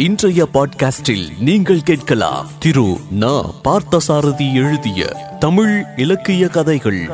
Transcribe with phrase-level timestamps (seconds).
[0.00, 2.48] இன்றைய பாட்காஸ்டில் நீங்கள் கேட்கலாம்.
[2.58, 5.06] திரு ந பார்த்தசாரதி எழுதிய
[5.38, 7.10] தமிழ் இலக்கிய கதைகள்.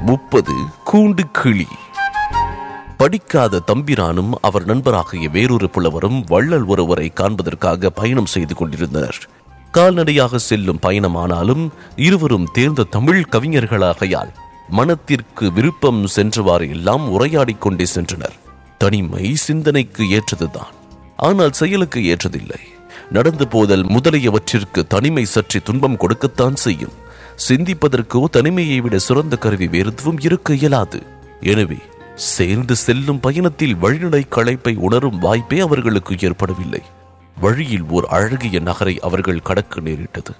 [0.00, 0.52] முப்பது
[0.92, 1.66] கூண்டு கிளி.
[2.96, 9.28] படிக்காத தம்பிரானும் அவர் நண்பராகிய வேறொரு புலவரும் வள்ளல் ஒருவரை காண்பதற்காக பயணம் செய்து கொண்டிருந்தனர்.
[9.70, 14.32] கால்நடையாக செல்லும் பயணமானாலும் இருவரும் தேர்ந்த தமிழ் கவிஞர்களாகையால்
[14.68, 18.44] மனத்திற்கு விருப்பம் சென்றவாறு எல்லாம் உரையாடிக் கொண்டே சென்றனர்.
[18.78, 20.74] தனிமை சிந்தனைக்கு ஏற்றதுதான்.
[21.16, 22.60] ஆனால் செயலுக்கு ஏற்றதில்லை.
[23.10, 26.94] நடந்து போதல் முதலியவற்றிற்கு தனிமை சற்றி துன்பம் கொடுக்கத்தான் செய்யும்.
[27.48, 31.02] சிந்திப்பதற்கோ தனிமையை விட சிறந்த கருவி வேறு எதுவும் இருக்க இயலாது.
[31.40, 31.78] எனவே
[32.14, 36.82] சேர்ந்து செல்லும் பயணத்தில் வழிநடை களைப்பை உணரும் வாய்ப்பே அவர்களுக்கு ஏற்படவில்லை.
[37.36, 40.32] வழியில் ஓர் அழகிய நகரை அவர்கள் கடக்க நேரிட்டது.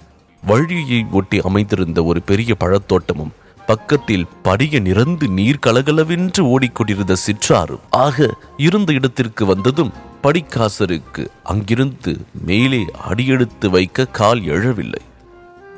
[0.43, 3.35] வழியை ஒட்டி அமைந்திருந்த ஒரு பெரிய பழத்தோட்டமும்
[3.65, 9.91] பக்கத்தில் படிய நிறந்து நீர் கலகலவென்று ஓடிக்கொண்டிருந்த சிற்றாறும் ஆக இருந்த இடத்திற்கு வந்ததும்
[10.23, 15.01] படிக்காசருக்கு அங்கிருந்து மேலே அடியெடுத்து வைக்க கால் எழவில்லை.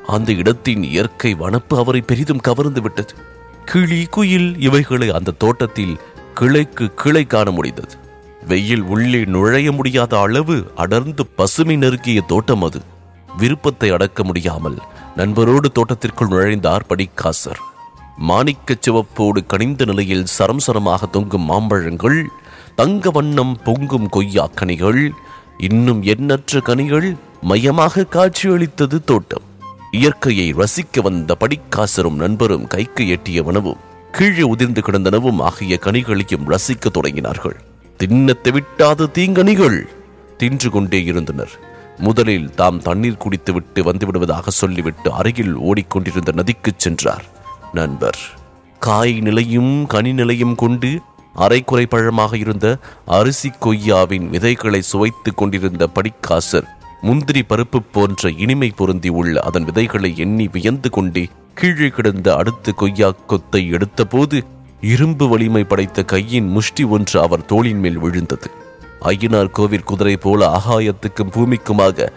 [0.07, 3.13] அந்த இடத்தின் இயற்கை வனப்பு அவரை பெரிதும் கவர்ந்து விட்டது.
[3.65, 5.99] கிளி குயில் இவைகளை அந்த தோட்டத்தில்
[6.33, 7.95] கிளைக்கு கிளை காண முடிந்தது.
[8.47, 12.81] வெயில் உள்ளே நுழைய முடியாத அளவு அடர்ந்து பசுமை நெருக்கிய தோட்டம் அது.
[13.37, 14.77] விருப்பத்தை அடக்க முடியாமல்
[15.17, 17.61] நண்பரோடு தோட்டத்திற்குள் நுழைந்தார் படிக்காசர்.
[18.27, 22.29] மாணிக்கச் சிவப்போடு கனிந்த நிலையில் சரம் சரமாக தொங்கும் மாம்பழங்கள்
[22.79, 25.09] தங்க வண்ணம் பொங்கும் கொய்யாக்கனிகள்
[25.57, 29.41] இன்னும் எண்ணற்ற கனிகள் மையமாக காட்சியளித்தது தோட்டம்.
[29.91, 33.77] இயற்கையை ரசிக்க வந்த படிக்காசரும் நண்பரும் கைக்கு எட்டிய உணவும்
[34.11, 37.55] கீழே உதிர்ந்து கிடந்தனவும் ஆகிய கனிகளையும் ரசிக்க தொடங்கினார்கள்.
[37.97, 39.87] தின்னத்தை விட்டாத தீங்கனிகள்
[40.37, 41.51] தின்று கொண்டே இருந்தனர்.
[41.97, 47.25] முதலில் தாம் தண்ணீர் குடித்துவிட்டு வந்துவிடுவதாக சொல்லிவிட்டு அருகில் ஓடிக்கொண்டிருந்த நதிக்குச் சென்றார்.
[47.73, 48.19] நண்பர்
[48.79, 51.01] காய் நிலையும் கனி நிலையும் கொண்டு
[51.43, 52.67] அரைக்குறை பழமாக இருந்த
[53.17, 56.67] அரிசி கொய்யாவின் விதைகளை சுவைத்துக் கொண்டிருந்த படிக்காசர்
[57.07, 61.23] முந்திரி பருப்பு போன்ற இனிமை பொருந்தி உள்ள அதன் விதைகளை எண்ணி வியந்து கொண்டே
[61.53, 64.37] கீழே கிடந்த அடுத்த கொய்யா கொத்தை எடுத்தபோது
[64.91, 68.49] இரும்பு வலிமை படைத்த கையின் முஷ்டி ஒன்று அவர் தோளின் மேல் விழுந்தது.
[69.11, 72.07] ஐயனார் கோவில் குதிரை போல ஆகாயத்துக்கும் பூமிக்குமாக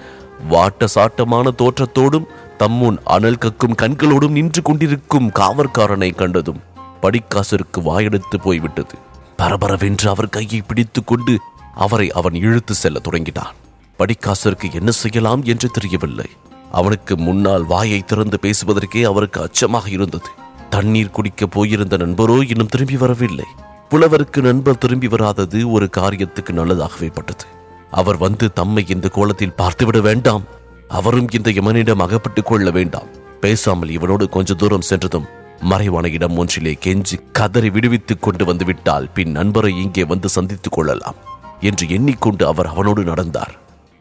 [0.51, 2.29] வாட்ட சாட்டமான தோற்றத்தோடும்
[2.61, 6.61] தம்முன் அனல் கக்கும் கண்களோடும் நின்று கொண்டிருக்கும் காவற்காரனை கண்டதும்
[7.03, 8.97] படிக்காசருக்கு வாயெடுத்து போய்விட்டது.
[9.43, 11.39] பரபரவென்று அவர் கையை பிடித்துக் கொண்டு
[11.75, 13.55] அவரை அவன் இழுத்து செல்ல தொடங்கினான்.
[13.99, 16.25] படிக்காசருக்கு என்ன செய்யலாம் என்று தெரியவில்லை.
[16.73, 20.29] அவனுக்கு முன்னால் வாயை திறந்து பேசுவதற்கே அவருக்கு அச்சமாக இருந்தது.
[20.71, 23.45] தண்ணீர் குடிக்கப் போயிருந்த நண்பரோ இன்னும் திரும்பி வரவில்லை.
[23.89, 27.45] புலவருக்கு நண்பர் திரும்பி வராதது ஒரு காரியத்துக்கு நல்லதாகவே பட்டது.
[27.91, 30.43] அவர் வந்து தம்மை இந்த கோலத்தில் பார்த்துவிட வேண்டாம்.
[30.89, 33.07] அவரும் இந்த யமனிடம் அகப்பட்டுக் கொள்ள வேண்டாம்.
[33.41, 39.31] பேசாமல் இவனோடு கொஞ்ச தூரம் சென்றதும் மறைவான இடம் ஒன்றிலே கெஞ்சி கதறி விடுவித்துக் கொண்டு வந்து விட்டால் பின்
[39.31, 41.15] நண்பரை இங்கே வந்து சந்தித்துக் கொள்ளலாம்
[41.61, 43.55] என்று எண்ணிக்கொண்டு அவர் அவனோடு நடந்தார்.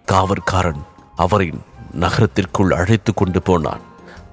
[0.08, 0.82] காவற்காரன்
[1.16, 1.54] அவரை
[1.92, 3.80] நகரத்திற்குள் அழைத்துக் கொண்டு போனான்.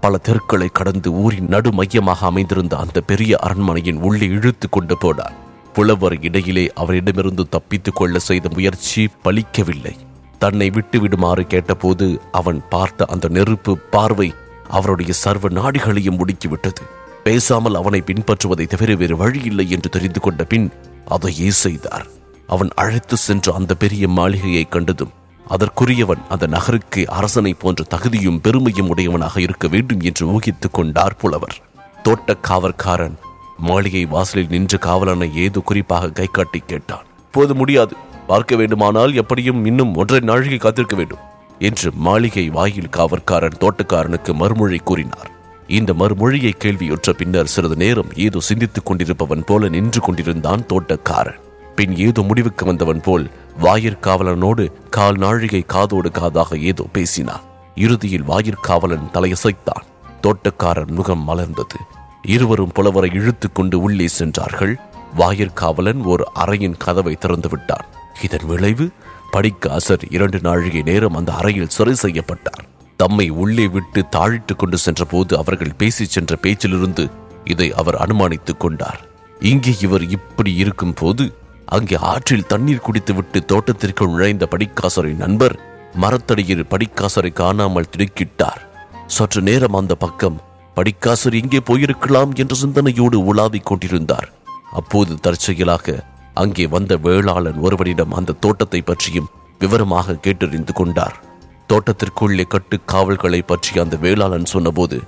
[0.00, 5.36] பல தெருக்களை கடந்து ஊரின் நடு மையமாக அமைந்திருந்த அந்த பெரிய அரண்மனையின் உள்ளே இழுத்து கொண்டு போனான்
[5.72, 9.94] புலவர் இடையிலே அவரிடமிருந்து தப்பித்துக் கொள்ள செய்த முயற்சி பலிக்கவில்லை.
[10.38, 14.34] தன்னை விட்டு விடுமாறு கேட்டபோது அவன் பார்த்த அந்த நெருப்பு பார்வை
[14.68, 16.84] அவருடைய சர்வ நாடிகளையும் முடுக்கிவிட்டது.
[17.28, 20.66] பேசாமல் அவனை பின்பற்றுவதை தவிர வேறு வழியில்லை என்று தெரிந்து கொண்ட பின்
[21.04, 22.06] அதையே செய்தார்.
[22.46, 25.14] அவன் அழைத்து சென்ற அந்த பெரிய மாளிகையை கண்டதும்
[25.46, 31.56] அதற்குரியவன் அந்த நகருக்கு அரசனை போன்ற தகுதியும் பெருமையும் உடையவனாக இருக்க வேண்டும் என்று ஊகித்துக் கொண்டார் புலவர்.
[32.02, 33.16] தோட்ட காவற்காரன்
[33.68, 37.06] மாளிகை வாசலில் நின்று காவலனை ஏதோ குறிப்பாக கை காட்டி கேட்டான்.
[37.34, 37.94] போது முடியாது.
[38.26, 41.24] பார்க்க வேண்டுமானால் எப்படியும் இன்னும் ஒன்றை நாழிகை காத்திருக்க வேண்டும்
[41.58, 45.30] என்று மாளிகை வாயில் காவற்காரன் தோட்டக்காரனுக்கு மறுமொழி கூறினார்.
[45.68, 51.40] இந்த மறுமொழியை கேள்வியுற்ற பின்னர் சிறிது நேரம் ஏதோ சிந்தித்துக் கொண்டிருப்பவன் போல நின்று கொண்டிருந்தான் தோட்டக்காரன்.
[51.76, 53.30] பின் ஏதோ முடிவுக்கு வந்தவன் போல்
[53.62, 57.40] வாயிற்காவலனோடு கால் நாழிகை காதோடு காதாக ஏதோ பேசினான்.
[57.74, 59.84] இறுதியில் வாயிற்காவலன் தலையசைத்தான்.
[60.20, 61.78] தோட்டக்காரன் முகம் மலர்ந்தது.
[62.22, 64.78] இருவரும் புலவரை இழுத்துக்கொண்டு உள்ளே சென்றார்கள்.
[65.18, 67.86] வாயிற்காவலன் ஒரு அறையின் கதவை திறந்து விட்டான்.
[68.22, 68.90] இதன் விளைவு
[69.32, 72.76] படிக்காசர் இரண்டு நாழிகை நேரம் அந்த அறையில் சிறை செய்யப்பட்டார்.
[73.00, 77.04] தம்மை உள்ளே விட்டு தாழிட்டுக் கொண்டு சென்றபோது அவர்கள் பேசிச் சென்ற பேச்சிலிருந்து
[77.52, 79.00] இதை அவர் அனுமானித்துக் கொண்டார்.
[79.50, 81.24] இங்கே இவர் இப்படி இருக்கும் போது
[81.76, 85.54] அங்கே ஆற்றில் தண்ணீர் குடித்துவிட்டு தோட்டத்திற்குள் நுழைந்த படிக்காசரின் நண்பர்
[85.94, 88.62] மரத்தடியில் படிக்காசரை காணாமல் திடுக்கிட்டார்.
[89.16, 90.40] சற்று நேரம் அந்த பக்கம்
[90.76, 94.28] படிக்காசர் இங்கே போயிருக்கலாம் என்ற சிந்தனையோடு உலாவிக் கொண்டிருந்தார்.
[94.80, 95.96] அப்போது தற்செயலாக
[96.34, 101.16] அங்கே வந்த வேளாளன் ஒருவனிடம் அந்த தோட்டத்தை பற்றியும் விவரமாக கேட்டறிந்து கொண்டார்.
[101.72, 105.00] தோட்டத்திற்குள்ளே கட்டு காவல்களை பற்றி அந்த வேளாளன் சொன்னபோது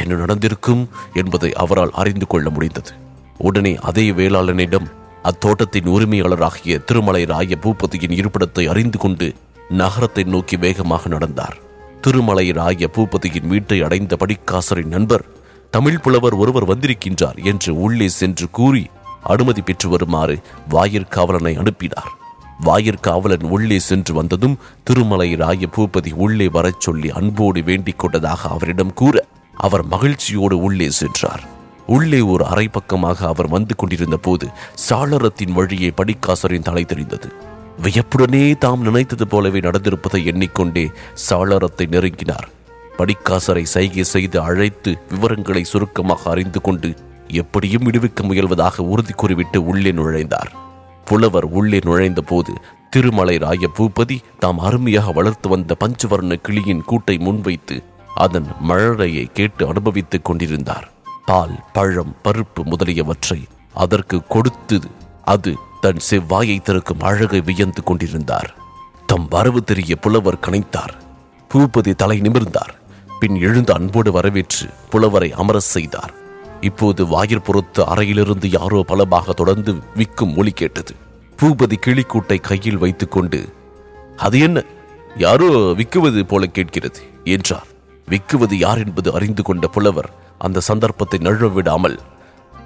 [0.00, 0.88] என்ன நடந்திருக்கும்?
[1.14, 2.92] என்பதை அவரால் அறிந்து கொள்ள முடிந்தது.
[3.38, 4.86] உடனே அதே வேளாளனிடம்
[5.22, 9.34] அத்தோட்டத்தின் உரிமையாளராகிய திருமலை ராய பூபதியின் இருப்பிடத்தை அறிந்து கொண்டு
[9.68, 11.56] நகரத்தை நோக்கி வேகமாக நடந்தார்.
[12.00, 15.24] திருமலை ராய பூபதியின் வீட்டை அடைந்த படிக்காசரின் நண்பர்
[15.70, 18.86] தமிழ் புலவர் ஒருவர் வந்திருக்கின்றார் என்று உள்ளே சென்று கூறி
[19.22, 20.38] அனுமதி பெற்று வருமாறு
[20.70, 22.12] வாயிற்காவலனை அனுப்பினார்.
[22.64, 29.24] வாயிற்காவலன் உள்ளே சென்று வந்ததும் திருமலை ராய பூபதி உள்ளே வரச் சொல்லி அன்போடு வேண்டிக் கொண்டதாக அவரிடம் கூற
[29.54, 31.44] அவர் மகிழ்ச்சியோடு உள்ளே சென்றார்.
[31.86, 34.48] உள்ளே ஒரு அரை பக்கமாக அவர் வந்து கொண்டிருந்த போது
[34.88, 37.32] சாளரத்தின் வழியே படிக்காசரின் தலை தெரிந்தது.
[37.82, 40.90] வியப்புடனே தாம் நினைத்தது போலவே நடந்திருப்பதை எண்ணிக்கொண்டே
[41.28, 42.48] சாளரத்தை நெருங்கினார்.
[42.98, 46.94] படிக்காசரை சைகை செய்து அழைத்து விவரங்களை சுருக்கமாக அறிந்து கொண்டு
[47.28, 50.52] எப்படியும் விடுவிக்க முயல்வதாக உறுதி கூறிவிட்டு உள்ளே நுழைந்தார்.
[51.04, 52.52] புலவர் உள்ளே நுழைந்த போது
[52.90, 57.82] திருமலை ராய பூபதி தாம் அருமையாக வளர்த்து வந்த பஞ்சவர்ண கிளியின் கூட்டை முன்வைத்து
[58.14, 60.90] அதன் மழலையை கேட்டு அனுபவித்துக் கொண்டிருந்தார்.
[61.24, 63.42] பால் பழம் பருப்பு முதலியவற்றை
[63.74, 64.80] அதற்கு கொடுத்து
[65.24, 68.54] அது தன் செவ்வாயை திறக்கும் அழகை வியந்து கொண்டிருந்தார்.
[69.06, 70.94] தம் வரவு தெரிய புலவர் கனைத்தார்.
[71.54, 72.74] பூபதி தலை நிமிர்ந்தார்.
[73.20, 76.12] பின் எழுந்து அன்போடு வரவேற்று புலவரை அமர செய்தார்.
[76.68, 80.94] இப்போது வாயிற்புறத்து அறையிலிருந்து யாரோ பலமாக தொடர்ந்து விக்கும் ஒலி கேட்டது.
[81.38, 83.40] பூபதி கிளிக்கூட்டை கையில் வைத்துக்கொண்டு
[84.16, 84.58] அது என்ன?
[85.16, 85.48] யாரோ
[85.78, 87.68] விக்குவது போல கேட்கிறது என்றார்.
[88.08, 91.98] விக்குவது யார் என்பது அறிந்து கொண்ட புலவர் அந்த சந்தர்ப்பத்தை நழுவ விடாமல்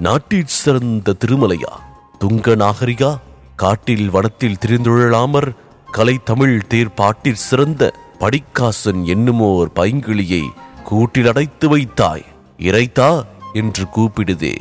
[0.01, 1.73] நாட்டிற் சிறந்த திருமலையா?
[2.21, 3.13] துங்க நாகரிகா?
[3.57, 5.49] காட்டில் வனத்தில் திரிந்துழலாமர்
[5.91, 10.43] கலை தமிழ் தேர் பாட்டில் சிறந்த படிக்காசன் என்னுமோர் பைங்கிளியை
[10.85, 12.27] கூட்டில் அடைத்து வைத்தாய்.
[12.59, 13.11] இறைத்தா?
[13.61, 14.55] என்று கூப்பிடுதே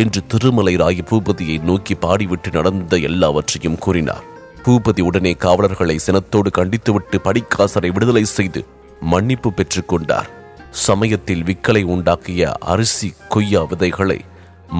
[0.00, 4.24] என்று திருமலை ராய பூபதியை நோக்கி பாடிவிட்டு நடந்த எல்லாவற்றையும் கூறினார்.
[4.64, 8.62] பூபதி உடனே காவலர்களை சினத்தோடு கண்டித்துவிட்டு படிக்காசரை விடுதலை செய்து
[9.00, 10.30] மன்னிப்பு பெற்றுக் கொண்டார்.
[10.86, 12.40] சமயத்தில் விக்கலை உண்டாக்கிய
[12.72, 14.18] அரிசி கொய்யா விதைகளை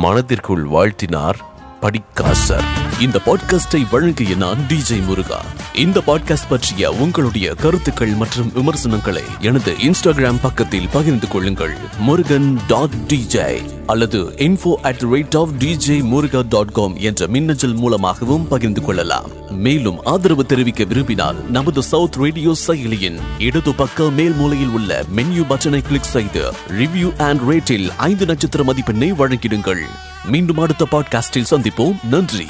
[0.02, 1.38] மனதிற்குள் வாழ்த்தினார்
[1.82, 2.64] படிக்காசர்
[3.00, 5.44] இந்த பாட்காஸ்டை வழங்கிய நான் டிஜே முருகா.
[5.75, 11.76] இந்த பாட்காஸ்ட் பற்றிய உங்களுடைய கருத்துக்கள் மற்றும் விமர்சனங்களை எனது இன்ஸ்டாகிராம் பக்கத்தில் பகிர்ந்து கொள்ளுங்கள்.
[11.99, 18.49] முருகன் டாட் டிஜே அல்லது info at rate of DJ Muruga dot com என்ற மின்னஞ்சல் மூலமாகவும்
[18.49, 19.31] பகிர்ந்து கொள்ளலாம்.
[19.50, 25.82] மேலும் ஆதரவு தெரிவிக்க விரும்பினால் நமது சவுத் ரேடியோ செயலியின் இடது பக்க மேல் மூலையில் உள்ள மென்யூ பட்டனை
[25.82, 29.82] கிளிக் செய்து ரிவ்யூ அண்ட் ரேட்டில் ஐந்து நட்சத்திர மதிப்பெண்ணை வழங்கிடுங்கள்.
[30.26, 31.96] மீண்டும் அடுத்த பாட்காஸ்டில் சந்திப்போம்.
[32.02, 32.49] நன்றி.